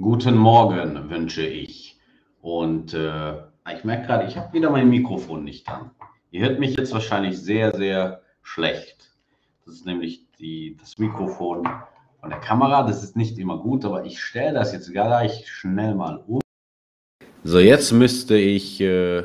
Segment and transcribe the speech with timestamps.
[0.00, 1.98] Guten Morgen wünsche ich.
[2.40, 5.90] Und äh, ich merke gerade, ich habe wieder mein Mikrofon nicht an.
[6.30, 9.10] Ihr hört mich jetzt wahrscheinlich sehr, sehr schlecht.
[9.66, 11.68] Das ist nämlich die, das Mikrofon
[12.18, 12.86] von der Kamera.
[12.86, 16.40] Das ist nicht immer gut, aber ich stelle das jetzt gleich schnell mal um.
[17.44, 19.24] So, jetzt müsste ich, äh,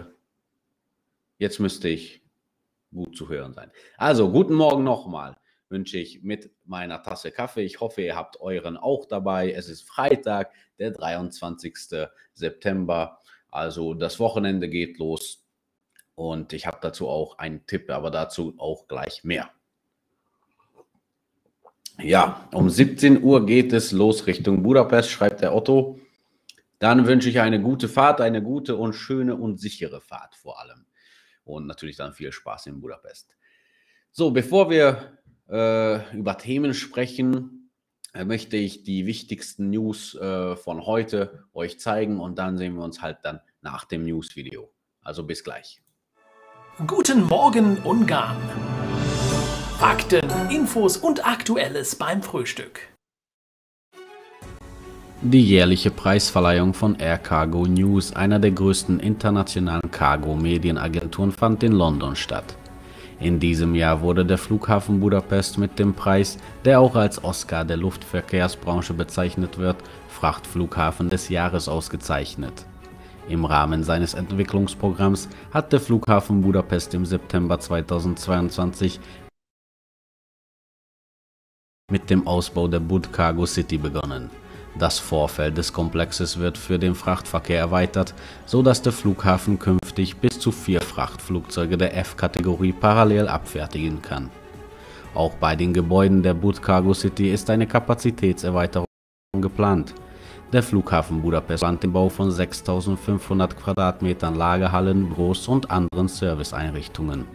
[1.38, 2.22] jetzt müsste ich
[2.94, 3.72] gut zu hören sein.
[3.96, 5.38] Also, guten Morgen nochmal
[5.76, 7.64] wünsche ich mit meiner Tasse Kaffee.
[7.64, 9.52] Ich hoffe, ihr habt euren auch dabei.
[9.52, 11.76] Es ist Freitag, der 23.
[12.34, 13.20] September.
[13.52, 15.44] Also das Wochenende geht los.
[16.16, 19.50] Und ich habe dazu auch einen Tipp, aber dazu auch gleich mehr.
[22.02, 26.00] Ja, um 17 Uhr geht es los Richtung Budapest, schreibt der Otto.
[26.80, 30.86] Dann wünsche ich eine gute Fahrt, eine gute und schöne und sichere Fahrt vor allem.
[31.44, 33.36] Und natürlich dann viel Spaß in Budapest.
[34.12, 35.15] So, bevor wir
[35.50, 37.72] äh, über Themen sprechen,
[38.14, 42.84] äh, möchte ich die wichtigsten News äh, von heute euch zeigen und dann sehen wir
[42.84, 44.72] uns halt dann nach dem News-Video.
[45.02, 45.82] Also bis gleich.
[46.88, 48.38] Guten Morgen Ungarn.
[49.78, 52.82] Fakten, Infos und Aktuelles beim Frühstück.
[55.22, 62.16] Die jährliche Preisverleihung von Air Cargo News, einer der größten internationalen Cargo-Medienagenturen, fand in London
[62.16, 62.56] statt.
[63.26, 67.76] In diesem Jahr wurde der Flughafen Budapest mit dem Preis, der auch als Oscar der
[67.76, 69.78] Luftverkehrsbranche bezeichnet wird,
[70.10, 72.68] Frachtflughafen des Jahres ausgezeichnet.
[73.28, 79.00] Im Rahmen seines Entwicklungsprogramms hat der Flughafen Budapest im September 2022
[81.90, 84.30] mit dem Ausbau der Bud Cargo City begonnen
[84.78, 88.14] das Vorfeld des Komplexes wird für den Frachtverkehr erweitert,
[88.46, 94.30] so dass der Flughafen künftig bis zu vier Frachtflugzeuge der F-Kategorie parallel abfertigen kann.
[95.14, 98.86] Auch bei den Gebäuden der Bud Cargo City ist eine Kapazitätserweiterung
[99.40, 99.94] geplant.
[100.52, 107.26] Der Flughafen Budapest plant den Bau von 6500 Quadratmetern Lagerhallen, Büros und anderen Serviceeinrichtungen.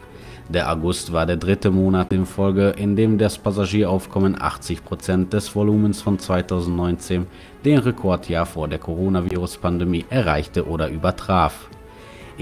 [0.50, 5.55] Der August war der dritte Monat in Folge, in dem das Passagieraufkommen 80 Prozent des
[5.55, 7.27] Volumens von 2019,
[7.65, 11.71] den Rekordjahr vor der Coronavirus-Pandemie, erreichte oder übertraf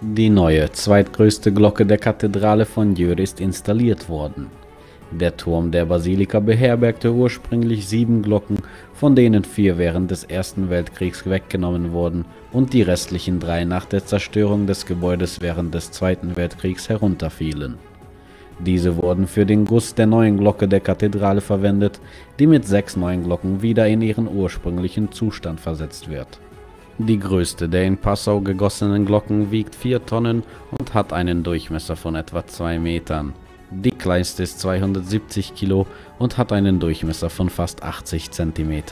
[0.01, 4.47] Die neue, zweitgrößte Glocke der Kathedrale von Jör ist installiert worden.
[5.19, 8.57] Der Turm der Basilika beherbergte ursprünglich sieben Glocken,
[8.93, 14.05] von denen vier während des Ersten Weltkriegs weggenommen wurden und die restlichen drei nach der
[14.05, 17.75] Zerstörung des Gebäudes während des Zweiten Weltkriegs herunterfielen.
[18.59, 21.99] Diese wurden für den Guss der neuen Glocke der Kathedrale verwendet,
[22.39, 26.39] die mit sechs neuen Glocken wieder in ihren ursprünglichen Zustand versetzt wird.
[26.97, 32.15] Die größte der in Passau gegossenen Glocken wiegt 4 Tonnen und hat einen Durchmesser von
[32.15, 33.33] etwa 2 Metern.
[33.81, 35.87] Die kleinste ist 270 Kilo
[36.19, 38.83] und hat einen Durchmesser von fast 80 cm.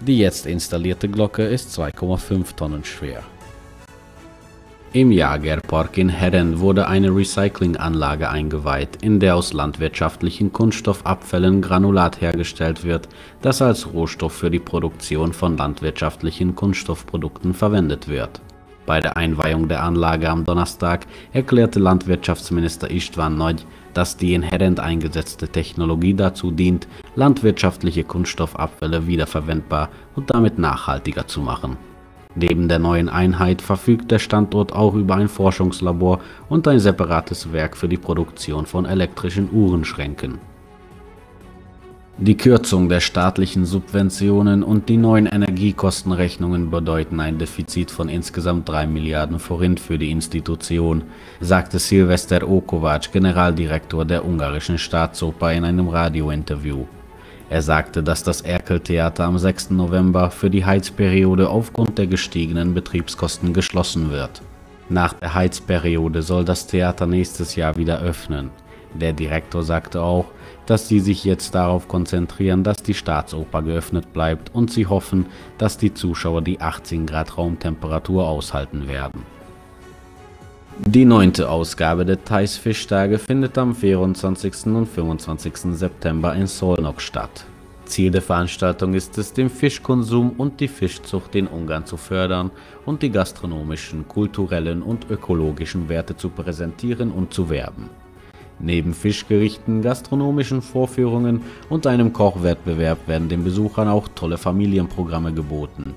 [0.00, 3.22] Die jetzt installierte Glocke ist 2,5 Tonnen schwer.
[4.94, 12.84] Im Jagerpark in Herren wurde eine Recyclinganlage eingeweiht, in der aus landwirtschaftlichen Kunststoffabfällen Granulat hergestellt
[12.84, 13.06] wird,
[13.42, 18.40] das als Rohstoff für die Produktion von landwirtschaftlichen Kunststoffprodukten verwendet wird.
[18.86, 23.66] Bei der Einweihung der Anlage am Donnerstag erklärte Landwirtschaftsminister Istvan Nagy,
[23.98, 26.86] dass die inhärent eingesetzte Technologie dazu dient,
[27.16, 31.76] landwirtschaftliche Kunststoffabfälle wiederverwendbar und damit nachhaltiger zu machen.
[32.36, 37.76] Neben der neuen Einheit verfügt der Standort auch über ein Forschungslabor und ein separates Werk
[37.76, 40.38] für die Produktion von elektrischen Uhrenschränken
[42.20, 48.88] die Kürzung der staatlichen Subventionen und die neuen Energiekostenrechnungen bedeuten ein Defizit von insgesamt 3
[48.88, 51.04] Milliarden Forint für die Institution,
[51.40, 56.86] sagte Silvester Okovac, Generaldirektor der ungarischen Staatsoper, in einem Radiointerview.
[57.50, 59.70] Er sagte, dass das Erkel-Theater am 6.
[59.70, 64.42] November für die Heizperiode aufgrund der gestiegenen Betriebskosten geschlossen wird.
[64.88, 68.50] Nach der Heizperiode soll das Theater nächstes Jahr wieder öffnen.
[68.92, 70.26] Der Direktor sagte auch,
[70.68, 75.26] dass sie sich jetzt darauf konzentrieren, dass die Staatsoper geöffnet bleibt und sie hoffen,
[75.56, 79.22] dass die Zuschauer die 18 Grad Raumtemperatur aushalten werden.
[80.86, 84.66] Die neunte Ausgabe der Thais Fischtage findet am 24.
[84.66, 85.56] und 25.
[85.72, 87.46] September in Solnok statt.
[87.86, 92.50] Ziel der Veranstaltung ist es, den Fischkonsum und die Fischzucht in Ungarn zu fördern
[92.84, 97.88] und die gastronomischen, kulturellen und ökologischen Werte zu präsentieren und zu werben.
[98.60, 105.94] Neben Fischgerichten, gastronomischen Vorführungen und einem Kochwettbewerb werden den Besuchern auch tolle Familienprogramme geboten.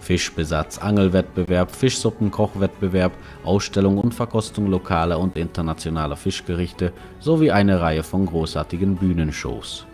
[0.00, 3.12] Fischbesatz, Angelwettbewerb, Fischsuppenkochwettbewerb,
[3.42, 9.86] Ausstellung und Verkostung lokaler und internationaler Fischgerichte sowie eine Reihe von großartigen Bühnenshows.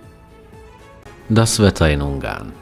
[1.28, 2.52] Das Wetter in Ungarn.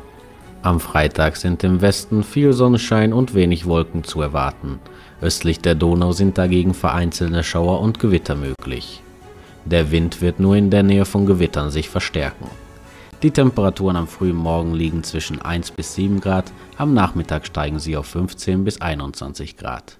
[0.61, 4.79] Am Freitag sind im Westen viel Sonnenschein und wenig Wolken zu erwarten.
[5.23, 9.03] Östlich der Donau sind dagegen vereinzelte Schauer und Gewitter möglich.
[9.70, 12.47] Der Wind wird nur in der Nähe von Gewittern sich verstärken.
[13.23, 17.94] Die Temperaturen am frühen Morgen liegen zwischen 1 bis 7 Grad, am Nachmittag steigen sie
[17.94, 19.99] auf 15 bis 21 Grad.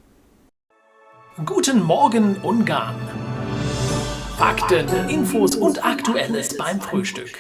[1.45, 2.95] Guten Morgen Ungarn.
[4.39, 7.37] Fakten, Infos und Aktuelles beim Frühstück.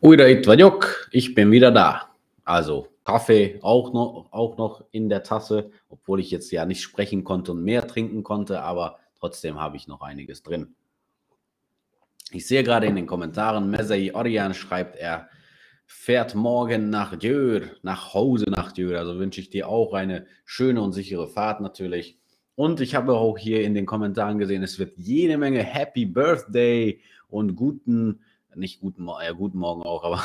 [0.00, 2.08] Újra itt vagyok, ich bin wieder da.
[2.46, 7.24] Also Kaffee auch noch, auch noch in der Tasse, obwohl ich jetzt ja nicht sprechen
[7.24, 10.74] konnte und mehr trinken konnte, aber trotzdem habe ich noch einiges drin.
[12.30, 15.28] Ich sehe gerade in den Kommentaren, Mesei Orian schreibt, er
[15.86, 18.98] fährt morgen nach Djör, nach Hause nach Djör.
[18.98, 22.18] Also wünsche ich dir auch eine schöne und sichere Fahrt natürlich.
[22.56, 27.00] Und ich habe auch hier in den Kommentaren gesehen, es wird jede Menge Happy Birthday
[27.28, 28.20] und guten
[28.56, 30.24] nicht guten, ja, guten Morgen auch, aber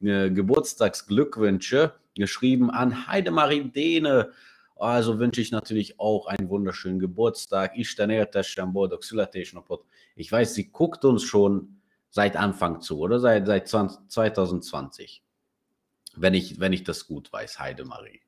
[0.00, 4.32] Geburtstagsglückwünsche geschrieben an Heidemarie Dehne.
[4.76, 7.72] Also wünsche ich natürlich auch einen wunderschönen Geburtstag.
[7.76, 7.98] Ich
[10.32, 11.80] weiß, sie guckt uns schon
[12.10, 13.18] seit Anfang zu, oder?
[13.18, 15.22] Seit, seit 20, 2020.
[16.14, 18.20] Wenn ich, wenn ich das gut weiß, Heidemarie.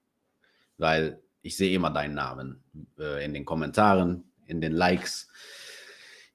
[0.78, 2.62] Weil ich sehe immer deinen Namen
[2.98, 5.28] äh, in den Kommentaren, in den Likes.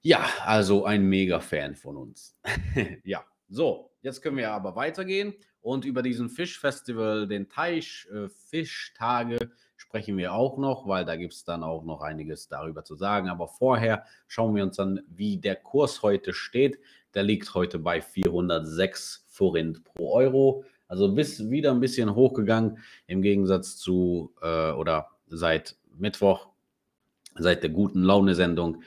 [0.00, 2.36] Ja, also ein Mega-Fan von uns.
[3.04, 9.50] ja, so, jetzt können wir aber weitergehen und über diesen Fischfestival, den Teich äh, Fischtage,
[9.76, 13.28] sprechen wir auch noch, weil da gibt es dann auch noch einiges darüber zu sagen.
[13.28, 16.78] Aber vorher schauen wir uns an, wie der Kurs heute steht.
[17.14, 20.64] Der liegt heute bei 406 Forint pro Euro.
[20.86, 26.48] Also bis wieder ein bisschen hochgegangen im Gegensatz zu äh, oder seit Mittwoch,
[27.36, 28.82] seit der guten Laune-Sendung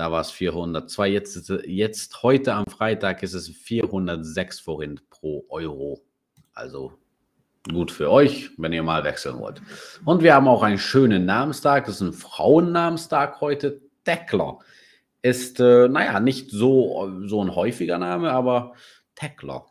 [0.00, 1.08] da war es 402.
[1.08, 6.00] Jetzt, jetzt, heute am Freitag ist es 406 Forint pro Euro.
[6.54, 6.94] Also
[7.70, 9.60] gut für euch, wenn ihr mal wechseln wollt.
[10.06, 11.84] Und wir haben auch einen schönen Namenstag.
[11.84, 13.82] Das ist ein Frauennamenstag heute.
[14.06, 14.60] Tekla
[15.20, 18.72] ist, äh, naja, nicht so, so ein häufiger Name, aber
[19.16, 19.66] Tekla.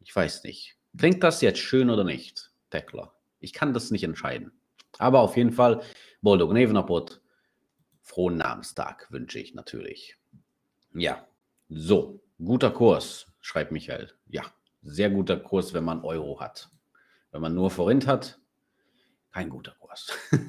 [0.00, 0.76] Ich weiß nicht.
[0.96, 2.50] Klingt das jetzt schön oder nicht?
[2.70, 3.12] Tekla.
[3.40, 4.52] Ich kann das nicht entscheiden.
[4.96, 5.82] Aber auf jeden Fall,
[6.22, 7.20] Boldog Nevenapot
[8.06, 10.16] frohen Namenstag wünsche ich natürlich.
[10.94, 11.26] Ja,
[11.68, 14.12] so, guter Kurs, schreibt Michael.
[14.28, 14.44] Ja,
[14.82, 16.70] sehr guter Kurs, wenn man Euro hat.
[17.32, 18.38] Wenn man nur Forint hat,
[19.32, 20.12] kein guter Kurs.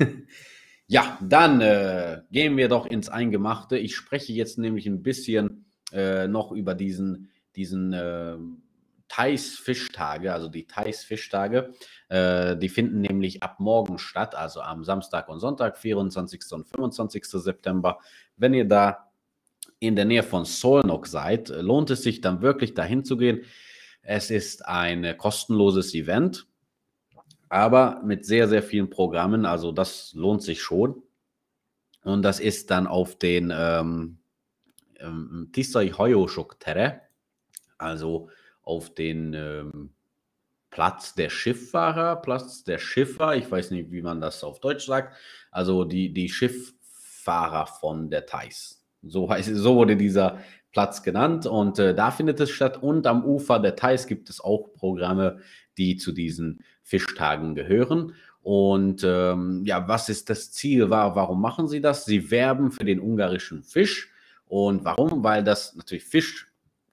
[0.88, 3.78] ja, dann äh, gehen wir doch ins Eingemachte.
[3.78, 8.38] Ich spreche jetzt nämlich ein bisschen äh, noch über diesen, diesen äh,
[9.08, 11.74] Thais Fischtage, also die Thais Fischtage,
[12.10, 16.42] äh, die finden nämlich ab morgen statt, also am Samstag und Sonntag, 24.
[16.52, 17.26] und 25.
[17.26, 18.00] September.
[18.36, 19.10] Wenn ihr da
[19.80, 23.44] in der Nähe von Solnok seid, lohnt es sich dann wirklich dahin zu gehen.
[24.02, 26.48] Es ist ein kostenloses Event,
[27.50, 31.04] aber mit sehr, sehr vielen Programmen, also das lohnt sich schon.
[32.04, 34.20] Und das ist dann auf den ähm,
[35.00, 37.02] ähm, Tisai Hoyoshok Tere,
[37.78, 38.30] also
[38.68, 39.92] auf den ähm,
[40.70, 45.16] Platz der Schifffahrer, Platz der Schiffer, ich weiß nicht, wie man das auf Deutsch sagt,
[45.52, 48.86] also die, die Schifffahrer von der Thais.
[49.02, 50.40] So, heißt, so wurde dieser
[50.74, 52.84] Platz genannt und äh, da findet es statt.
[52.84, 55.40] Und am Ufer der Thais gibt es auch Programme,
[55.78, 58.16] die zu diesen Fischtagen gehören.
[58.42, 60.90] Und ähm, ja, was ist das Ziel?
[60.90, 62.06] War, warum machen sie das?
[62.06, 64.12] Sie werben für den ungarischen Fisch.
[64.46, 65.24] Und warum?
[65.24, 66.48] Weil das natürlich Fisch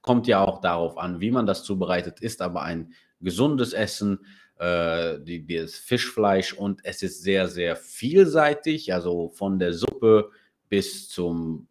[0.05, 4.19] kommt ja auch darauf an, wie man das zubereitet, ist aber ein gesundes Essen,
[4.59, 10.29] äh, die, das Fischfleisch und es ist sehr, sehr vielseitig, also von der Suppe
[10.69, 11.67] bis zum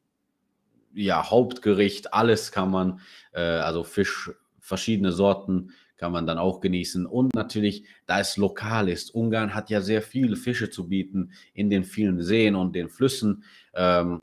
[0.93, 3.01] ja, Hauptgericht, alles kann man,
[3.33, 7.07] äh, also Fisch, verschiedene Sorten kann man dann auch genießen.
[7.07, 11.71] Und natürlich, da es lokal ist, Ungarn hat ja sehr viele Fische zu bieten in
[11.71, 13.45] den vielen Seen und den Flüssen.
[13.75, 14.23] Ähm,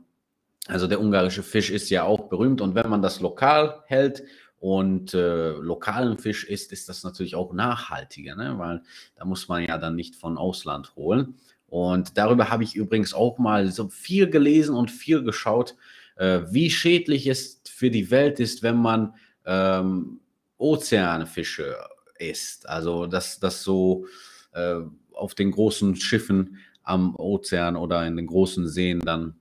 [0.68, 4.22] also der ungarische Fisch ist ja auch berühmt und wenn man das lokal hält
[4.58, 8.54] und äh, lokalen Fisch isst, ist das natürlich auch nachhaltiger, ne?
[8.58, 8.82] weil
[9.16, 11.34] da muss man ja dann nicht von Ausland holen.
[11.66, 15.74] Und darüber habe ich übrigens auch mal so viel gelesen und viel geschaut,
[16.16, 19.14] äh, wie schädlich es für die Welt ist, wenn man
[19.46, 20.20] ähm,
[20.58, 21.76] Ozeanfische
[22.18, 22.68] isst.
[22.68, 24.06] Also dass das so
[24.52, 24.76] äh,
[25.12, 29.40] auf den großen Schiffen am Ozean oder in den großen Seen dann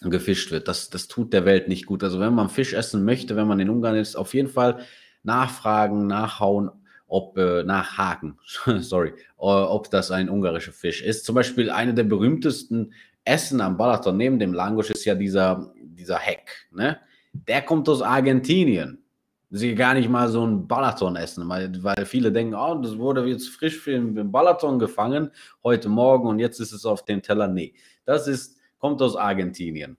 [0.00, 0.68] gefischt wird.
[0.68, 2.02] Das, das tut der Welt nicht gut.
[2.02, 4.80] Also wenn man Fisch essen möchte, wenn man in Ungarn ist, auf jeden Fall
[5.22, 6.70] nachfragen, nachhauen,
[7.08, 8.38] ob äh, nachhaken,
[8.80, 11.24] sorry, ob das ein ungarischer Fisch ist.
[11.24, 12.92] Zum Beispiel eine der berühmtesten
[13.24, 16.68] Essen am Balaton neben dem Langosch ist ja dieser, dieser Heck.
[16.70, 16.98] Ne?
[17.32, 19.02] Der kommt aus Argentinien.
[19.50, 23.24] Sie gar nicht mal so ein Balaton essen, weil, weil viele denken, oh, das wurde
[23.26, 25.30] jetzt frisch für den Balaton gefangen
[25.62, 27.46] heute Morgen und jetzt ist es auf dem Teller.
[27.46, 27.74] Nee,
[28.04, 28.55] das ist,
[28.86, 29.96] kommt aus Argentinien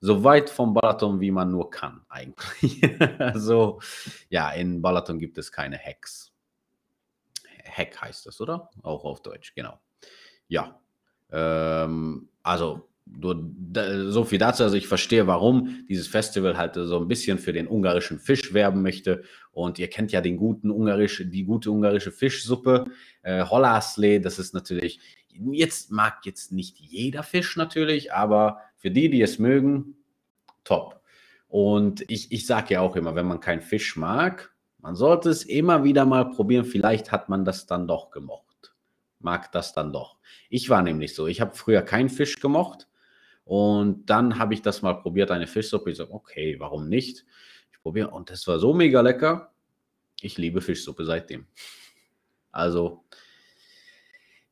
[0.00, 2.82] so weit vom Balaton, wie man nur kann, eigentlich.
[3.20, 3.80] also,
[4.28, 6.32] ja, in Balaton gibt es keine Hacks.
[7.64, 8.70] Hack heißt das, oder?
[8.82, 9.78] Auch auf Deutsch, genau.
[10.48, 10.80] Ja,
[11.30, 14.64] ähm, also so viel dazu.
[14.64, 18.82] Also ich verstehe, warum dieses Festival halt so ein bisschen für den ungarischen Fisch werben
[18.82, 19.22] möchte.
[19.52, 22.86] Und ihr kennt ja den guten ungarische, die gute ungarische Fischsuppe,
[23.22, 24.20] äh, Hollasle.
[24.20, 25.00] Das ist natürlich
[25.52, 29.96] jetzt mag jetzt nicht jeder Fisch natürlich, aber für die, die es mögen,
[30.62, 31.00] top.
[31.48, 35.44] Und ich, ich sage ja auch immer, wenn man keinen Fisch mag, man sollte es
[35.44, 36.64] immer wieder mal probieren.
[36.64, 38.74] Vielleicht hat man das dann doch gemocht.
[39.18, 40.18] Mag das dann doch.
[40.50, 41.26] Ich war nämlich so.
[41.26, 42.88] Ich habe früher keinen Fisch gemocht.
[43.44, 45.90] Und dann habe ich das mal probiert, eine Fischsuppe.
[45.90, 47.24] Ich sage, okay, warum nicht?
[47.72, 48.10] Ich probiere.
[48.10, 49.52] Und das war so mega lecker.
[50.20, 51.46] Ich liebe Fischsuppe seitdem.
[52.52, 53.04] Also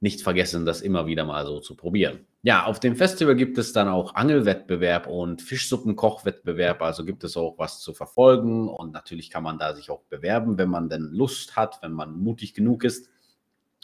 [0.02, 2.26] nicht vergessen, das immer wieder mal so zu probieren.
[2.42, 6.82] Ja, auf dem Festival gibt es dann auch Angelwettbewerb und Fischsuppenkochwettbewerb.
[6.82, 10.59] Also gibt es auch was zu verfolgen und natürlich kann man da sich auch bewerben,
[10.59, 13.11] wenn man denn Lust hat, wenn man mutig genug ist.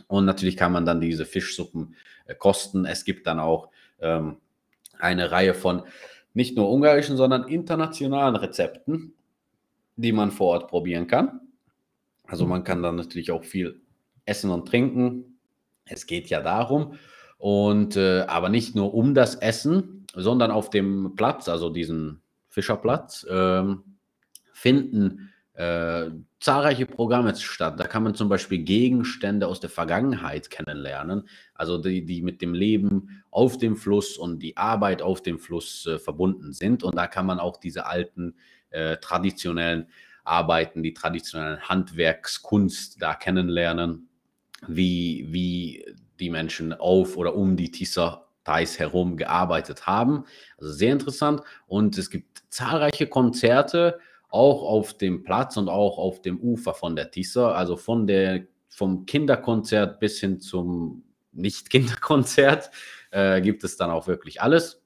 [0.09, 1.95] Und natürlich kann man dann diese Fischsuppen
[2.27, 2.85] äh, kosten.
[2.85, 3.71] Es gibt dann auch
[4.01, 4.39] ähm,
[4.99, 5.85] eine Reihe von
[6.35, 9.15] nicht nur ungarischen, sondern internationalen Rezepten,
[9.95, 11.41] die man vor Ort probieren kann.
[12.27, 13.81] Also man kann dann natürlich auch viel
[14.25, 15.38] essen und trinken,
[15.89, 16.95] es geht ja darum,
[17.39, 23.25] und äh, aber nicht nur um das Essen, sondern auf dem Platz, also diesen Fischerplatz,
[23.25, 23.63] äh,
[24.53, 27.79] finden äh, zahlreiche Programme statt.
[27.79, 32.55] Da kann man zum Beispiel Gegenstände aus der Vergangenheit kennenlernen, also die, die mit dem
[32.55, 36.83] Leben auf dem Fluss und die Arbeit auf dem Fluss äh, verbunden sind.
[36.83, 38.35] Und da kann man auch diese alten
[38.71, 39.87] äh, traditionellen
[40.25, 44.08] Arbeiten, die traditionellen Handwerkskunst da kennenlernen
[44.67, 45.85] wie, wie
[46.19, 50.25] die Menschen auf oder um die Tisser Thais herum gearbeitet haben.
[50.59, 51.43] Also sehr interessant.
[51.67, 54.01] Und es gibt zahlreiche Konzerte
[54.31, 57.55] auch auf dem Platz und auch auf dem Ufer von der Tisser.
[57.55, 62.71] Also von der, vom Kinderkonzert bis hin zum Nicht-Kinderkonzert
[63.11, 64.83] äh, gibt es dann auch wirklich alles.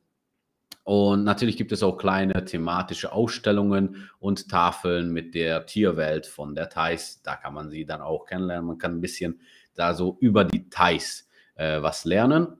[0.84, 6.68] Und natürlich gibt es auch kleine thematische Ausstellungen und Tafeln mit der Tierwelt von der
[6.68, 7.22] Thais.
[7.22, 8.66] Da kann man sie dann auch kennenlernen.
[8.66, 9.40] Man kann ein bisschen
[9.74, 12.56] da so über die Thais äh, was lernen.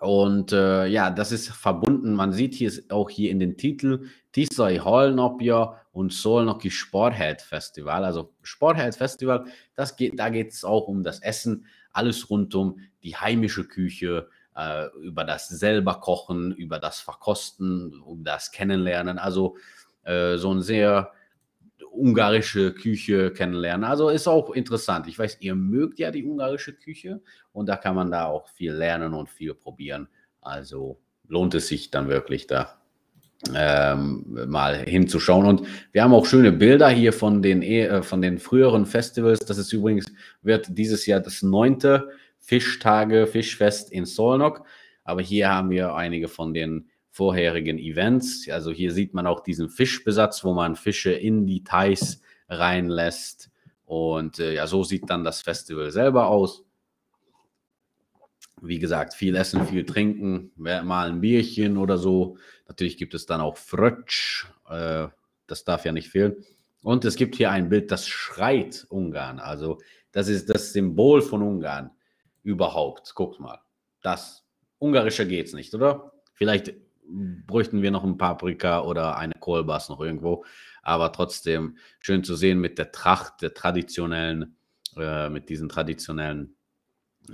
[0.00, 2.14] Und äh, ja, das ist verbunden.
[2.14, 8.04] Man sieht hier auch hier in den Titel Tisai Holnopja und Solnoki Sporthead Festival.
[8.04, 9.44] Also Sporthead Festival,
[9.74, 14.28] das geht, da geht es auch um das Essen, alles rund um die heimische Küche,
[14.56, 19.18] äh, über das selber Kochen, über das Verkosten, um das Kennenlernen.
[19.18, 19.56] Also
[20.04, 21.12] äh, so ein sehr
[21.92, 23.84] ungarische Küche kennenlernen.
[23.84, 25.06] Also ist auch interessant.
[25.06, 27.20] Ich weiß, ihr mögt ja die ungarische Küche
[27.52, 30.08] und da kann man da auch viel lernen und viel probieren.
[30.40, 32.80] Also lohnt es sich dann wirklich da
[33.54, 35.46] ähm, mal hinzuschauen.
[35.46, 39.40] Und wir haben auch schöne Bilder hier von den, äh, von den früheren Festivals.
[39.40, 40.06] Das ist übrigens,
[40.42, 44.64] wird dieses Jahr das neunte Fischtage, Fischfest in Solnok.
[45.04, 46.90] Aber hier haben wir einige von den
[47.20, 48.48] vorherigen Events.
[48.48, 53.50] Also hier sieht man auch diesen Fischbesatz, wo man Fische in die Thais reinlässt.
[53.84, 56.64] Und äh, ja, so sieht dann das Festival selber aus.
[58.62, 62.38] Wie gesagt, viel essen, viel trinken, mal ein Bierchen oder so.
[62.68, 65.08] Natürlich gibt es dann auch Frötsch, äh,
[65.46, 66.42] das darf ja nicht fehlen.
[66.82, 69.40] Und es gibt hier ein Bild, das schreit Ungarn.
[69.40, 69.78] Also
[70.12, 71.90] das ist das Symbol von Ungarn
[72.42, 73.14] überhaupt.
[73.14, 73.60] Guckt mal,
[74.00, 74.46] das
[74.78, 76.14] Ungarische geht es nicht, oder?
[76.32, 76.72] Vielleicht
[77.46, 80.44] bräuchten wir noch ein Paprika oder eine Kohlbass noch irgendwo.
[80.82, 84.56] Aber trotzdem schön zu sehen mit der Tracht der traditionellen,
[84.96, 86.56] äh, mit diesen traditionellen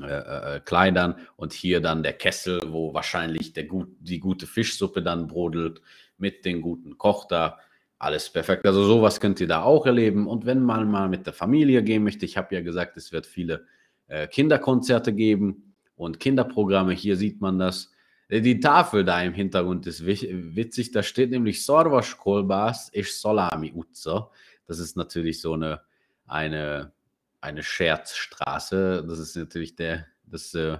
[0.02, 5.02] äh, äh, Kleidern und hier dann der Kessel, wo wahrscheinlich der gut, die gute Fischsuppe
[5.02, 5.80] dann brodelt
[6.18, 7.58] mit dem guten Koch da.
[7.98, 8.66] Alles perfekt.
[8.66, 10.26] Also sowas könnt ihr da auch erleben.
[10.26, 13.26] Und wenn man mal mit der Familie gehen möchte, ich habe ja gesagt, es wird
[13.26, 13.64] viele
[14.08, 16.92] äh, Kinderkonzerte geben und Kinderprogramme.
[16.92, 17.90] Hier sieht man das.
[18.28, 20.92] Äh, die Tafel da im Hintergrund ist witzig.
[20.92, 24.30] Da steht nämlich Sorvas Kolbas ist Solami Utzo.
[24.66, 25.82] Das ist natürlich so eine,
[26.26, 26.92] eine,
[27.40, 29.04] eine Scherzstraße.
[29.06, 30.78] Das ist natürlich der, das äh,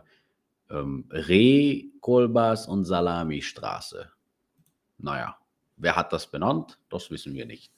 [0.71, 4.11] ähm, Reh, Kolbas und Salami-Straße.
[4.99, 5.37] Naja,
[5.77, 6.79] wer hat das benannt?
[6.89, 7.73] Das wissen wir nicht.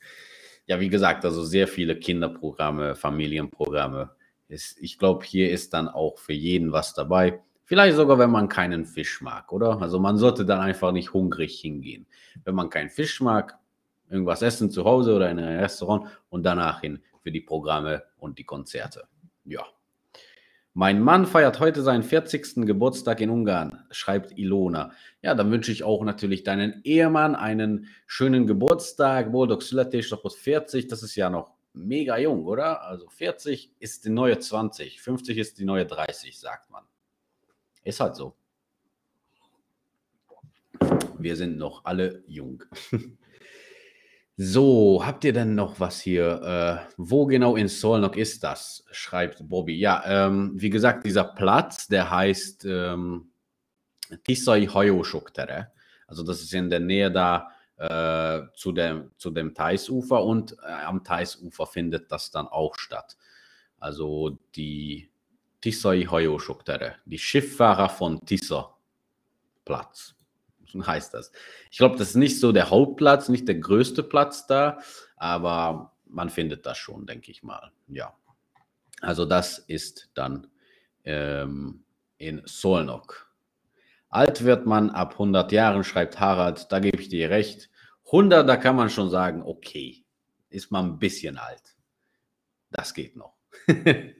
[0.66, 4.14] Ja, wie gesagt, also sehr viele Kinderprogramme, Familienprogramme.
[4.48, 7.42] ich glaube, hier ist dann auch für jeden was dabei.
[7.68, 9.82] Vielleicht sogar, wenn man keinen Fisch mag, oder?
[9.82, 12.06] Also man sollte dann einfach nicht hungrig hingehen.
[12.42, 13.58] Wenn man keinen Fisch mag,
[14.08, 18.38] irgendwas essen zu Hause oder in einem Restaurant und danach hin für die Programme und
[18.38, 19.06] die Konzerte.
[19.44, 19.66] Ja.
[20.72, 22.64] Mein Mann feiert heute seinen 40.
[22.64, 24.92] Geburtstag in Ungarn, schreibt Ilona.
[25.20, 29.30] Ja, dann wünsche ich auch natürlich deinen Ehemann einen schönen Geburtstag.
[29.30, 32.80] Boldog Születésnapot 40, das ist ja noch mega jung, oder?
[32.84, 36.84] Also 40 ist die neue 20, 50 ist die neue 30, sagt man.
[37.88, 38.34] Ist halt so.
[41.18, 42.62] Wir sind noch alle jung.
[44.40, 46.86] So, habt ihr denn noch was hier?
[46.86, 48.84] Äh, wo genau in Solnok ist das?
[48.92, 49.74] Schreibt Bobby.
[49.76, 53.30] Ja, ähm, wie gesagt, dieser Platz, der heißt ähm,
[54.22, 55.72] Tisai Hajósoktere.
[56.06, 60.66] Also das ist in der Nähe da äh, zu, dem, zu dem Theisufer und äh,
[60.66, 63.16] am Theisufer findet das dann auch statt.
[63.80, 65.10] Also die
[65.60, 68.76] Tisai Hajósoktere, die Schifffahrer von Tisa
[69.64, 70.14] Platz
[70.74, 71.32] heißt das.
[71.70, 74.78] Ich glaube, das ist nicht so der Hauptplatz, nicht der größte Platz da,
[75.16, 77.72] aber man findet das schon, denke ich mal.
[77.88, 78.14] Ja.
[79.00, 80.48] Also das ist dann
[81.04, 81.84] ähm,
[82.18, 83.32] in Solnok.
[84.08, 87.70] Alt wird man ab 100 Jahren, schreibt Harald, da gebe ich dir recht.
[88.06, 90.04] 100, da kann man schon sagen, okay,
[90.48, 91.76] ist man ein bisschen alt.
[92.70, 93.34] Das geht noch.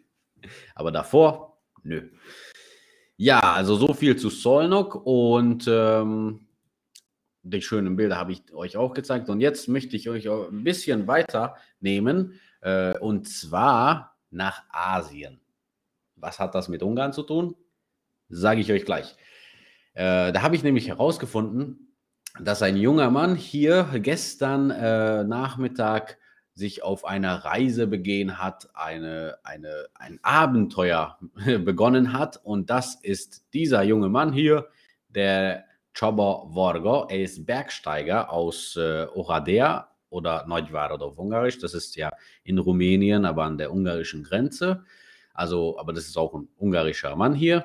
[0.74, 2.08] Aber davor, nö.
[3.16, 6.46] Ja, also so viel zu Solnok und ähm,
[7.42, 9.28] die schönen Bilder habe ich euch auch gezeigt.
[9.28, 15.40] Und jetzt möchte ich euch ein bisschen weiternehmen äh, und zwar nach Asien.
[16.16, 17.56] Was hat das mit Ungarn zu tun?
[18.28, 19.16] Sage ich euch gleich.
[19.94, 21.96] Äh, da habe ich nämlich herausgefunden,
[22.40, 26.18] dass ein junger Mann hier gestern äh, Nachmittag
[26.58, 31.18] sich auf einer Reise begehen hat, eine, eine, ein Abenteuer
[31.64, 32.40] begonnen hat.
[32.42, 34.66] Und das ist dieser junge Mann hier,
[35.08, 37.06] der Csaba Varga.
[37.08, 41.58] Er ist Bergsteiger aus äh, Oradea oder Nagyvárad auf Ungarisch.
[41.58, 42.10] Das ist ja
[42.42, 44.84] in Rumänien, aber an der ungarischen Grenze.
[45.32, 47.64] Also, aber das ist auch ein ungarischer Mann hier,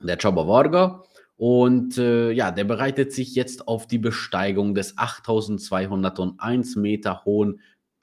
[0.00, 1.04] der Csaba Varga.
[1.36, 7.60] Und äh, ja, der bereitet sich jetzt auf die Besteigung des 8201 Meter hohen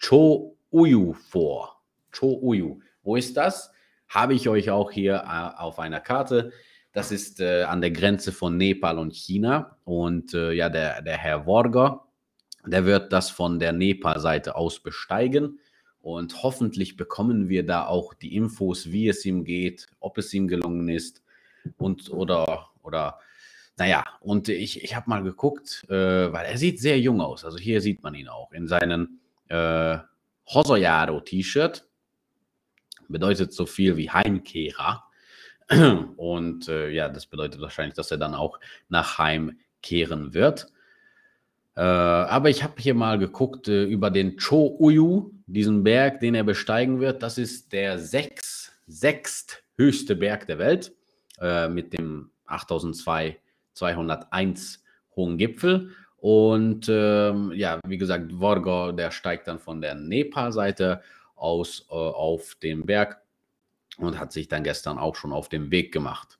[0.07, 1.81] Cho Uyu vor.
[2.11, 2.79] Cho Uyu.
[3.01, 3.71] Wo ist das?
[4.07, 6.51] Habe ich euch auch hier äh, auf einer Karte.
[6.93, 9.79] Das ist äh, an der Grenze von Nepal und China.
[9.83, 12.05] Und äh, ja, der, der Herr Worger,
[12.67, 15.59] der wird das von der Nepal-Seite aus besteigen.
[16.01, 20.47] Und hoffentlich bekommen wir da auch die Infos, wie es ihm geht, ob es ihm
[20.47, 21.23] gelungen ist
[21.77, 23.17] und oder, oder
[23.75, 27.43] naja, und ich, ich habe mal geguckt, äh, weil er sieht sehr jung aus.
[27.43, 29.97] Also hier sieht man ihn auch in seinen äh,
[30.47, 31.87] Hosojaro-T-Shirt.
[33.07, 35.03] Bedeutet so viel wie Heimkehrer.
[36.17, 40.67] Und äh, ja, das bedeutet wahrscheinlich, dass er dann auch nach Heim kehren wird.
[41.75, 46.35] Äh, aber ich habe hier mal geguckt äh, über den Cho Uyu, diesen Berg, den
[46.35, 47.21] er besteigen wird.
[47.21, 50.93] Das ist der sechs, sechsthöchste Berg der Welt
[51.39, 54.83] äh, mit dem 8201
[55.15, 55.91] hohen Gipfel.
[56.17, 61.01] Und ähm, ja, wie gesagt, Vorgo, der steigt dann von der Nepal-Seite
[61.35, 63.21] aus äh, auf den Berg
[63.97, 66.39] und hat sich dann gestern auch schon auf den Weg gemacht.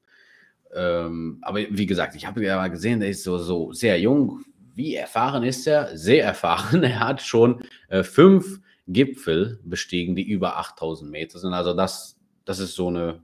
[0.74, 4.44] Ähm, aber wie gesagt, ich habe ja mal gesehen, der ist so, so sehr jung.
[4.74, 5.96] Wie erfahren ist er?
[5.98, 6.84] Sehr erfahren.
[6.84, 11.54] Er hat schon äh, fünf Gipfel bestiegen, die über 8000 Meter sind.
[11.54, 13.24] Also das, das ist so eine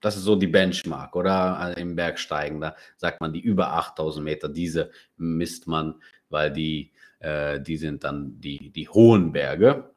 [0.00, 1.74] das ist so die Benchmark, oder?
[1.76, 5.96] Im Bergsteigen, da sagt man, die über 8000 Meter, diese misst man,
[6.30, 9.90] weil die, äh, die sind dann die, die hohen Berge.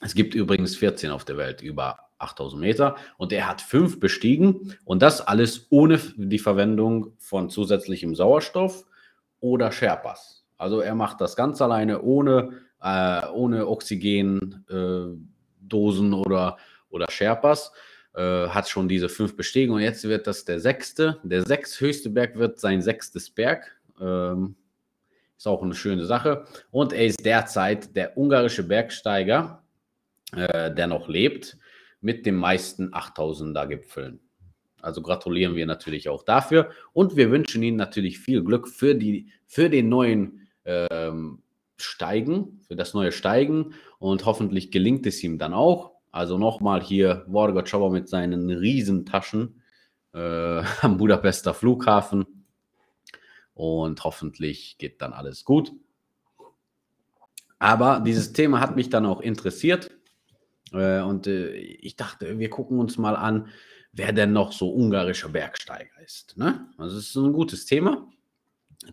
[0.00, 4.76] Es gibt übrigens 14 auf der Welt über 8000 Meter und er hat fünf bestiegen
[4.84, 8.84] und das alles ohne die Verwendung von zusätzlichem Sauerstoff
[9.40, 10.44] oder Sherpas.
[10.56, 16.58] Also er macht das ganz alleine ohne, äh, ohne Oxygendosen äh, oder,
[16.90, 17.72] oder Sherpas
[18.14, 21.18] äh, hat schon diese fünf bestiegen und jetzt wird das der sechste.
[21.22, 23.78] Der sechsthöchste Berg wird sein sechstes Berg.
[24.00, 24.56] Ähm,
[25.36, 26.44] ist auch eine schöne Sache.
[26.70, 29.62] Und er ist derzeit der ungarische Bergsteiger,
[30.32, 31.56] äh, der noch lebt,
[32.00, 34.20] mit den meisten 8000er Gipfeln.
[34.80, 36.70] Also gratulieren wir natürlich auch dafür.
[36.92, 41.42] Und wir wünschen Ihnen natürlich viel Glück für, die, für den neuen ähm,
[41.76, 43.74] Steigen, für das neue Steigen.
[43.98, 45.92] Und hoffentlich gelingt es ihm dann auch.
[46.10, 49.62] Also nochmal hier Worgotschauer mit seinen Riesentaschen
[50.14, 52.44] äh, am Budapester Flughafen.
[53.54, 55.72] Und hoffentlich geht dann alles gut.
[57.58, 59.90] Aber dieses Thema hat mich dann auch interessiert.
[60.72, 63.48] Äh, und äh, ich dachte, wir gucken uns mal an,
[63.92, 66.36] wer denn noch so ungarischer Bergsteiger ist.
[66.36, 66.68] Ne?
[66.76, 68.08] Also es ist ein gutes Thema.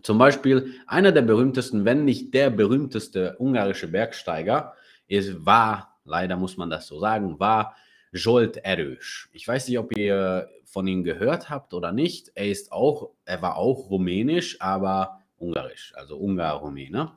[0.02, 4.74] Zum Beispiel einer der berühmtesten, wenn nicht der berühmteste ungarische Bergsteiger,
[5.06, 7.76] ist, war, leider muss man das so sagen, war
[8.12, 9.28] Jolt Erős.
[9.32, 12.32] Ich weiß nicht, ob ihr von ihm gehört habt oder nicht.
[12.34, 17.12] Er ist auch, er war auch rumänisch, aber ungarisch, also Ungar-Rumäne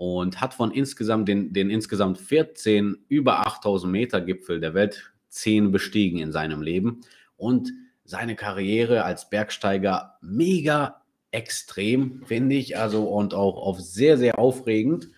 [0.00, 5.72] und hat von insgesamt den, den insgesamt 14 über 8000 Meter Gipfel der Welt 10
[5.72, 7.02] bestiegen in seinem Leben
[7.36, 7.70] und
[8.04, 15.10] seine Karriere als Bergsteiger mega extrem, finde ich, also und auch auf sehr, sehr aufregend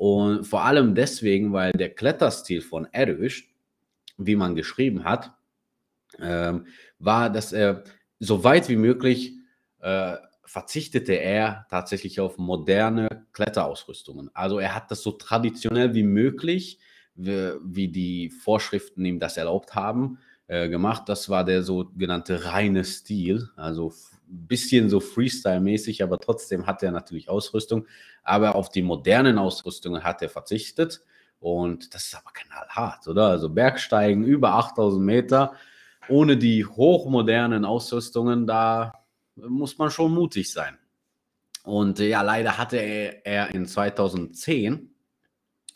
[0.00, 3.42] und vor allem deswegen, weil der Kletterstil von Erős,
[4.16, 5.34] wie man geschrieben hat,
[6.18, 7.84] ähm, war, dass er
[8.18, 9.34] so weit wie möglich
[9.80, 14.30] äh, verzichtete er tatsächlich auf moderne Kletterausrüstungen.
[14.32, 16.78] Also er hat das so traditionell wie möglich,
[17.14, 20.16] wie, wie die Vorschriften ihm das erlaubt haben,
[20.50, 21.08] äh, gemacht.
[21.08, 23.92] Das war der sogenannte reine Stil, also
[24.28, 27.86] ein bisschen so Freestyle-mäßig, aber trotzdem hat er natürlich Ausrüstung.
[28.24, 31.02] Aber auf die modernen Ausrüstungen hat er verzichtet.
[31.38, 33.28] Und das ist aber knallhart, oder?
[33.28, 35.52] Also Bergsteigen über 8000 Meter
[36.08, 39.04] ohne die hochmodernen Ausrüstungen, da
[39.36, 40.76] muss man schon mutig sein.
[41.62, 44.92] Und äh, ja, leider hatte er, er in 2010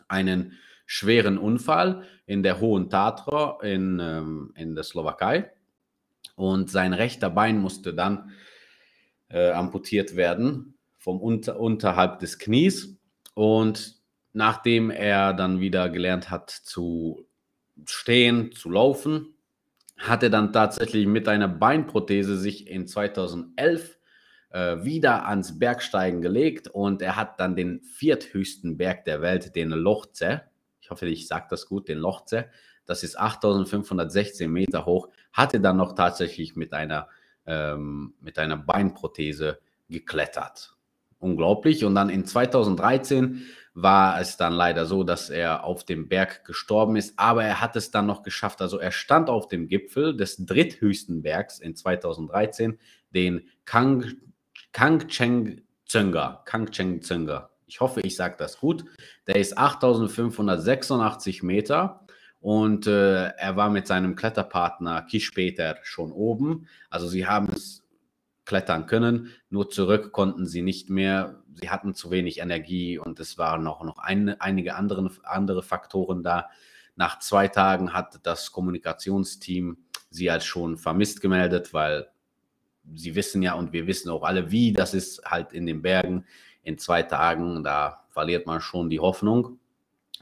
[0.08, 5.50] einen schweren Unfall in der Hohen Tatra in, ähm, in der Slowakei.
[6.36, 8.32] Und sein rechter Bein musste dann
[9.28, 12.98] äh, amputiert werden vom unter, unterhalb des Knies.
[13.34, 13.96] Und
[14.32, 17.26] nachdem er dann wieder gelernt hat zu
[17.86, 19.34] stehen, zu laufen,
[19.98, 23.98] hat er dann tatsächlich mit einer Beinprothese sich in 2011
[24.50, 29.70] äh, wieder ans Bergsteigen gelegt und er hat dann den vierthöchsten Berg der Welt, den
[29.70, 30.42] Lochze,
[30.84, 32.50] ich hoffe, ich sage das gut, den Lochze,
[32.84, 37.08] das ist 8516 Meter hoch, hatte dann noch tatsächlich mit einer,
[37.46, 40.76] ähm, mit einer Beinprothese geklettert.
[41.18, 41.86] Unglaublich.
[41.86, 46.96] Und dann in 2013 war es dann leider so, dass er auf dem Berg gestorben
[46.96, 48.60] ist, aber er hat es dann noch geschafft.
[48.60, 54.04] Also er stand auf dem Gipfel des dritthöchsten Bergs in 2013, den Kang,
[54.72, 56.42] Kangcheng Zönga.
[56.44, 57.53] Kangcheng Zönga.
[57.66, 58.84] Ich hoffe, ich sage das gut.
[59.26, 62.06] Der ist 8586 Meter
[62.40, 66.68] und äh, er war mit seinem Kletterpartner Kischpeter schon oben.
[66.90, 67.84] Also sie haben es
[68.44, 69.30] klettern können.
[69.48, 71.42] Nur zurück konnten sie nicht mehr.
[71.54, 76.22] Sie hatten zu wenig Energie und es waren noch, noch ein, einige andere, andere Faktoren
[76.22, 76.50] da.
[76.96, 79.78] Nach zwei Tagen hat das Kommunikationsteam
[80.10, 82.08] sie als schon vermisst gemeldet, weil
[82.94, 86.24] sie wissen ja und wir wissen auch alle, wie das ist halt in den Bergen.
[86.64, 89.58] In zwei Tagen, da verliert man schon die Hoffnung.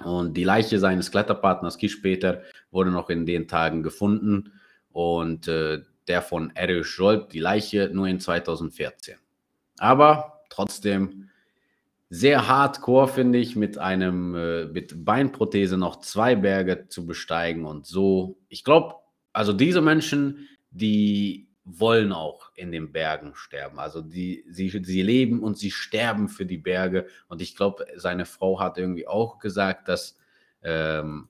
[0.05, 4.53] Und die Leiche seines Kletterpartners Kischpeter wurde noch in den Tagen gefunden.
[4.93, 9.17] Und äh, der von Erich Scholt, die Leiche, nur in 2014.
[9.79, 11.29] Aber trotzdem
[12.11, 17.87] sehr hardcore, finde ich, mit einem äh, mit Beinprothese noch zwei Berge zu besteigen und
[17.87, 18.39] so.
[18.49, 18.97] Ich glaube,
[19.33, 23.79] also diese Menschen, die wollen auch in den Bergen sterben.
[23.79, 27.07] Also die, sie, sie leben und sie sterben für die Berge.
[27.29, 30.19] Und ich glaube, seine Frau hat irgendwie auch gesagt, dass
[30.63, 31.29] ähm,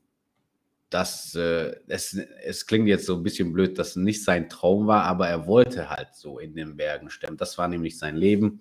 [0.92, 2.14] dass äh, es,
[2.44, 5.46] es klingt jetzt so ein bisschen blöd, dass es nicht sein Traum war, aber er
[5.46, 7.36] wollte halt so in den Bergen sterben.
[7.36, 8.60] Das war nämlich sein Leben.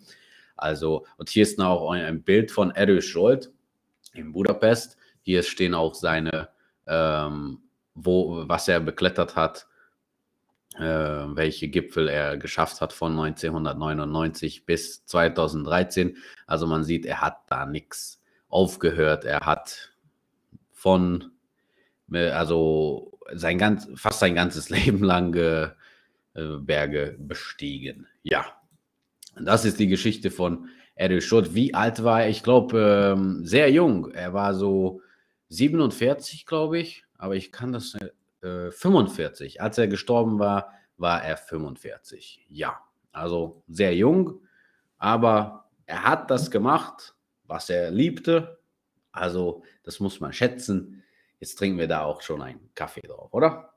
[0.56, 3.52] Also, und hier ist noch ein Bild von Erő Scholt
[4.14, 4.98] in Budapest.
[5.24, 6.50] Hier stehen auch seine,
[6.88, 7.60] ähm,
[7.96, 9.68] wo, was er beklettert hat,
[10.78, 16.18] welche Gipfel er geschafft hat von 1999 bis 2013.
[16.48, 19.26] Also man sieht, er hat da nichts aufgehört.
[19.26, 19.92] Er hat
[20.72, 21.32] von
[22.12, 25.70] äh, also sein ganz, fast sein ganzes Leben lang äh,
[26.34, 28.08] Berge bestiegen.
[28.24, 28.46] Ja,
[29.40, 31.54] das ist die Geschichte von Erich Schott.
[31.54, 32.30] Wie alt war er?
[32.30, 34.12] Ich glaube, ähm, sehr jung.
[34.12, 35.02] Er war so
[35.50, 37.98] 47, glaube ich, aber ich kann das
[38.42, 39.62] äh, 45.
[39.62, 42.46] Als er gestorben war, war er 45.
[42.50, 42.80] Ja,
[43.12, 44.42] also sehr jung,
[44.98, 48.60] aber er hat das gemacht, was er liebte.
[49.12, 51.04] Also, das muss man schätzen.
[51.40, 53.74] Jetzt trinken wir da auch schon einen Kaffee drauf, oder?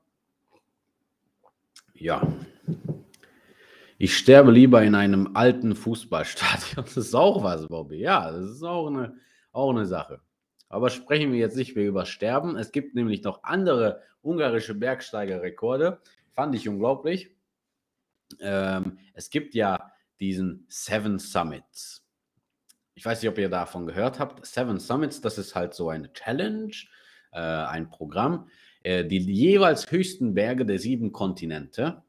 [1.93, 2.21] Ja,
[3.97, 6.75] Ich sterbe lieber in einem alten Fußballstadion.
[6.85, 7.99] Das ist auch was, Bobby.
[7.99, 9.15] Ja, das ist auch eine,
[9.51, 10.21] auch eine Sache.
[10.75, 12.57] Aber sprechen wir jetzt nicht mehr über Sterben.
[12.57, 16.01] Es gibt nämlich noch andere ungarische Bergsteigerrekorde.
[16.33, 17.31] Fand ich unglaublich.
[18.41, 22.05] Ähm, es gibt ja diesen Seven Summits.
[22.93, 24.45] Ich weiß nicht, ob ihr davon gehört habt.
[24.45, 26.73] Seven Summits, das ist halt so eine Challenge,
[27.31, 28.49] äh, ein Programm.
[28.83, 32.03] Äh, die jeweils höchsten Berge der sieben Kontinente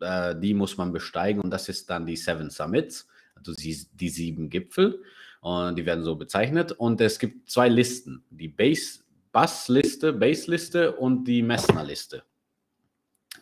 [0.00, 4.08] äh, die muss man besteigen und das ist dann die Seven Summits, also die, die
[4.08, 5.02] sieben Gipfel.
[5.40, 6.72] Und die werden so bezeichnet.
[6.72, 9.00] Und es gibt zwei Listen: die Base,
[9.32, 12.24] Bass-Liste, Base-Liste und die Messner-Liste.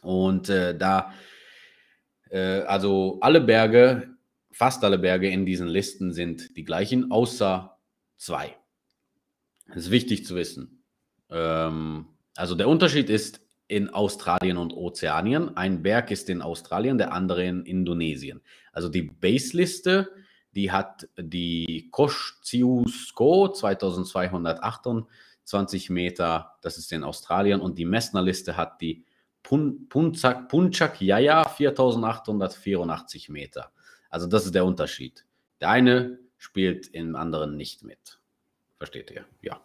[0.02, 1.12] Und äh, da,
[2.30, 4.14] äh, also alle Berge,
[4.52, 7.78] fast alle Berge in diesen Listen sind die gleichen, außer
[8.16, 8.56] zwei.
[9.68, 10.85] Das ist wichtig zu wissen.
[11.30, 12.06] Ähm,
[12.37, 15.56] also der Unterschied ist, in Australien und Ozeanien.
[15.56, 18.40] Ein Berg ist in Australien, der andere in Indonesien.
[18.72, 20.09] Also die Base-Liste,
[20.57, 29.05] die hat die Kosciuszko 2228 Meter, das ist in Australien, und die Messner-Liste hat die
[29.42, 33.71] Pun Punchak, Punchak Yaya 4884 Meter.
[34.09, 35.27] Also das ist der Unterschied.
[35.61, 38.15] Der eine spielt im anderen nicht mit.
[38.79, 39.25] Versteht ihr?
[39.41, 39.61] Ja.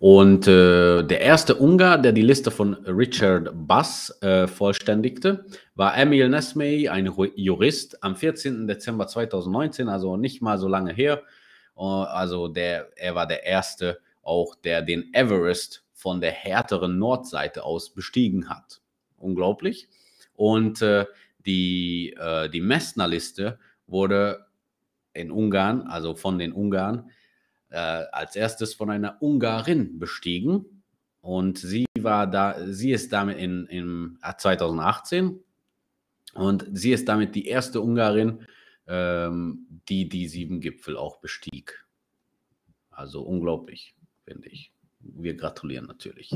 [0.00, 5.44] Und äh, der erste Ungar, der die Liste von Richard Bass äh, vollständigte,
[5.76, 8.66] war Emil Nesmey, ein Jurist, am 14.
[8.66, 11.22] Dezember 2019, also nicht mal so lange her.
[11.76, 17.62] Uh, also der, er war der erste, auch der den Everest von der härteren Nordseite
[17.62, 18.80] aus bestiegen hat.
[19.16, 19.88] Unglaublich.
[20.34, 21.06] Und äh,
[21.46, 24.46] die, äh, die Messner-Liste wurde
[25.12, 27.10] in Ungarn, also von den Ungarn,
[27.70, 30.82] äh, als erstes von einer Ungarin bestiegen.
[31.20, 35.40] Und sie war da, sie ist damit in, in 2018
[36.34, 38.46] und sie ist damit die erste Ungarin,
[38.86, 41.84] ähm, die die sieben Gipfel auch bestieg.
[42.90, 44.72] Also unglaublich, finde ich.
[45.00, 46.32] Wir gratulieren natürlich.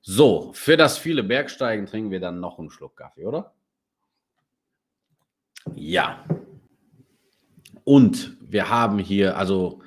[0.00, 3.54] So, für das viele Bergsteigen trinken wir dann noch einen Schluck Kaffee, oder?
[5.74, 6.24] Ja.
[7.84, 9.82] Und wir haben hier, also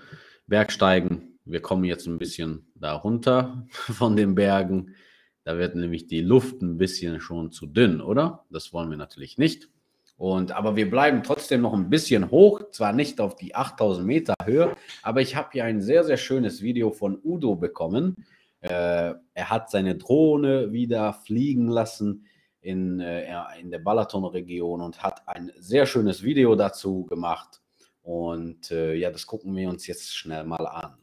[0.49, 1.39] Bergsteigen.
[1.45, 4.95] Wir kommen jetzt ein bisschen da runter von den Bergen.
[5.43, 8.45] Da wird nämlich die Luft ein bisschen schon zu dünn, oder?
[8.49, 9.69] Das wollen wir natürlich nicht.
[10.17, 14.33] Und, aber wir bleiben trotzdem noch ein bisschen hoch, zwar nicht auf die 8000 Meter
[14.43, 18.25] Höhe, aber ich habe hier ein sehr, sehr schönes Video von Udo bekommen.
[18.59, 22.25] Äh, er hat seine Drohne wieder fliegen lassen
[22.59, 23.31] in, äh,
[23.61, 27.61] in der Balaton-Region und hat ein sehr schönes Video dazu gemacht.
[28.09, 30.95] Und äh, ja, das gucken wir uns jetzt schnell mal an.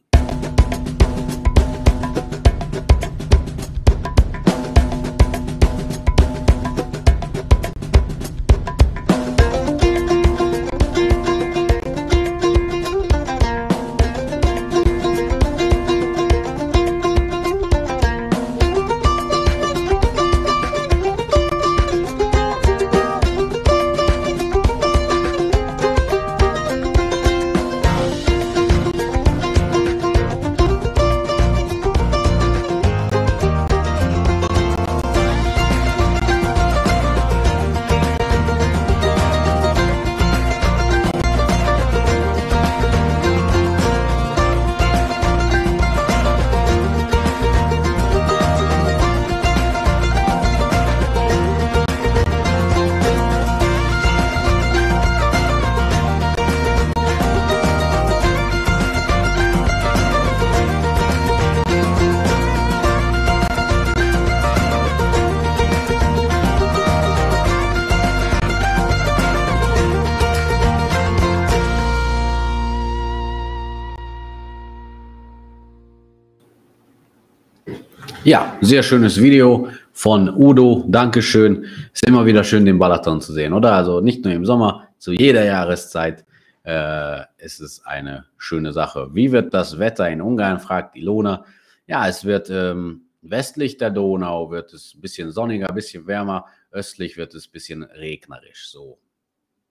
[78.61, 80.83] Sehr schönes Video von Udo.
[80.87, 81.65] Dankeschön.
[81.93, 83.73] Ist immer wieder schön, den Balaton zu sehen, oder?
[83.73, 86.25] Also nicht nur im Sommer, zu jeder Jahreszeit
[86.63, 89.09] äh, ist es eine schöne Sache.
[89.13, 91.45] Wie wird das Wetter in Ungarn, fragt Ilona.
[91.85, 96.45] Ja, es wird ähm, westlich der Donau wird es ein bisschen sonniger, ein bisschen wärmer.
[96.71, 98.99] Östlich wird es ein bisschen regnerisch, so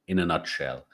[0.07, 0.85] in a nutshell.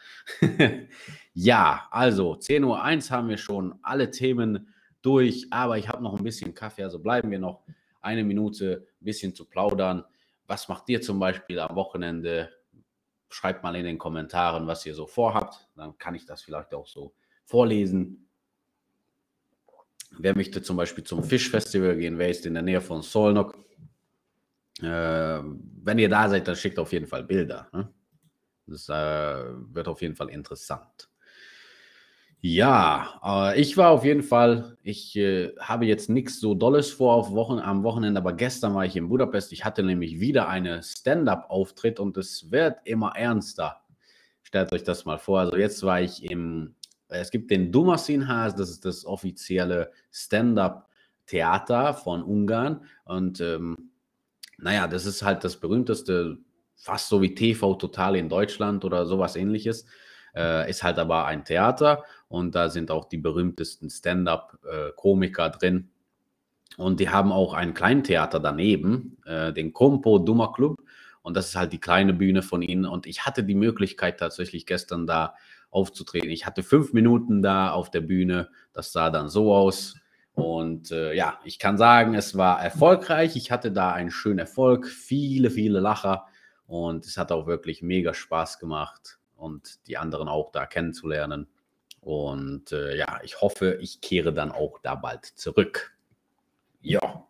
[1.35, 6.25] ja, also 10.01 Uhr haben wir schon alle Themen durch, aber ich habe noch ein
[6.25, 7.63] bisschen Kaffee, also bleiben wir noch
[8.03, 10.05] eine Minute ein bisschen zu plaudern.
[10.47, 12.51] Was macht ihr zum Beispiel am Wochenende?
[13.29, 15.69] Schreibt mal in den Kommentaren, was ihr so vorhabt.
[15.77, 18.29] Dann kann ich das vielleicht auch so vorlesen.
[20.19, 22.19] Wer möchte zum Beispiel zum Fischfestival gehen?
[22.19, 23.57] Wer ist in der Nähe von Solnok?
[24.81, 27.69] Äh, wenn ihr da seid, dann schickt auf jeden Fall Bilder.
[27.73, 27.93] Ne?
[28.67, 31.09] Das äh, wird auf jeden Fall interessant.
[32.45, 33.21] Ja,
[33.55, 37.31] äh, ich war auf jeden Fall, ich äh, habe jetzt nichts so Dolles vor auf
[37.31, 39.53] Wochen, am Wochenende, aber gestern war ich in Budapest.
[39.53, 43.83] Ich hatte nämlich wieder einen Stand-up-Auftritt und es wird immer ernster.
[44.43, 45.39] Stellt euch das mal vor.
[45.39, 46.75] Also jetzt war ich im,
[47.07, 53.77] es gibt den Dumasinhas, das ist das offizielle Stand-up-Theater von Ungarn und ähm,
[54.59, 56.39] naja, das ist halt das berühmteste,
[56.75, 59.87] fast so wie TV Total in Deutschland oder sowas ähnliches.
[60.35, 65.91] Äh, ist halt aber ein Theater und da sind auch die berühmtesten Stand-up-Komiker drin.
[66.79, 70.81] Und die haben auch ein Kleintheater daneben, äh, den Compo Duma Club.
[71.21, 72.87] Und das ist halt die kleine Bühne von ihnen.
[72.87, 75.35] Und ich hatte die Möglichkeit tatsächlich gestern da
[75.71, 76.31] aufzutreten.
[76.31, 78.49] Ich hatte fünf Minuten da auf der Bühne.
[78.73, 79.97] Das sah dann so aus.
[80.33, 83.37] Und äh, ja, ich kann sagen, es war erfolgreich.
[83.37, 86.27] Ich hatte da einen schönen Erfolg, viele, viele Lacher.
[86.67, 91.49] Und es hat auch wirklich mega Spaß gemacht und die anderen auch da kennenzulernen.
[92.01, 95.97] Und äh, ja, ich hoffe, ich kehre dann auch da bald zurück.
[96.81, 97.27] Ja.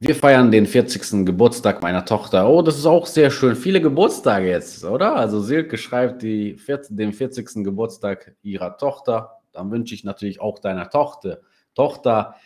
[0.00, 1.26] Wir feiern den 40.
[1.26, 2.48] Geburtstag meiner Tochter.
[2.48, 3.56] Oh, das ist auch sehr schön.
[3.56, 5.16] Viele Geburtstage jetzt, oder?
[5.16, 7.64] Also Silke schreibt die 40, den 40.
[7.64, 9.40] Geburtstag ihrer Tochter.
[9.52, 11.40] Dann wünsche ich natürlich auch deiner Tochter,
[11.74, 12.36] Tochter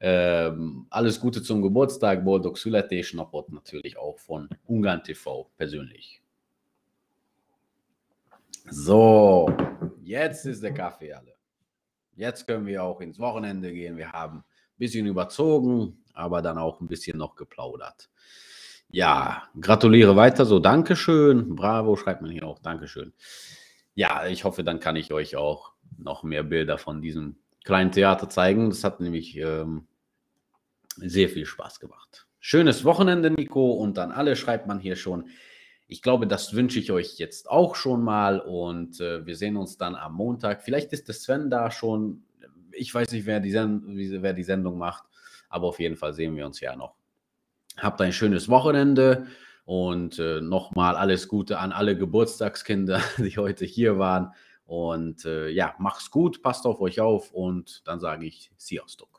[0.00, 2.24] ähm, alles Gute zum Geburtstag.
[2.24, 6.21] Boldog Születésnapot natürlich auch von Ungarn TV persönlich.
[8.70, 9.54] So,
[10.02, 11.34] jetzt ist der Kaffee alle.
[12.14, 13.96] Jetzt können wir auch ins Wochenende gehen.
[13.96, 14.44] Wir haben ein
[14.78, 18.10] bisschen überzogen, aber dann auch ein bisschen noch geplaudert.
[18.88, 20.58] Ja, gratuliere weiter so.
[20.58, 21.56] Dankeschön.
[21.56, 22.58] Bravo, schreibt man hier auch.
[22.58, 23.12] Dankeschön.
[23.94, 28.28] Ja, ich hoffe, dann kann ich euch auch noch mehr Bilder von diesem kleinen Theater
[28.28, 28.70] zeigen.
[28.70, 29.86] Das hat nämlich ähm,
[30.96, 32.26] sehr viel Spaß gemacht.
[32.38, 33.72] Schönes Wochenende, Nico.
[33.72, 35.28] Und dann alle schreibt man hier schon.
[35.92, 39.76] Ich glaube, das wünsche ich euch jetzt auch schon mal und äh, wir sehen uns
[39.76, 40.62] dann am Montag.
[40.62, 42.22] Vielleicht ist der Sven da schon.
[42.70, 45.04] Ich weiß nicht, wer die, wer die Sendung macht,
[45.50, 46.94] aber auf jeden Fall sehen wir uns ja noch.
[47.76, 49.26] Habt ein schönes Wochenende
[49.66, 54.32] und äh, nochmal alles Gute an alle Geburtstagskinder, die heute hier waren.
[54.64, 59.11] Und äh, ja, macht's gut, passt auf euch auf und dann sage ich Sziasztok.